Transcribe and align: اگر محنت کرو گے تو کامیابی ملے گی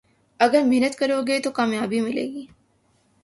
اگر 0.39 0.61
محنت 0.63 0.95
کرو 0.99 1.19
گے 1.27 1.39
تو 1.43 1.49
کامیابی 1.57 1.99
ملے 2.01 2.25
گی 2.33 2.45